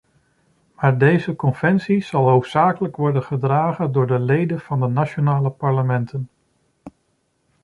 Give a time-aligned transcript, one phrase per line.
[0.75, 6.29] Maar deze conventie zal hoofdzakelijk worden gedragen door leden van de nationale parlementen.